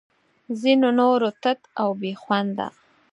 ځینو 0.61 0.89
نورو 0.99 1.29
تت 1.43 1.59
او 1.81 1.89
بې 1.99 2.11
خونده 2.21 2.67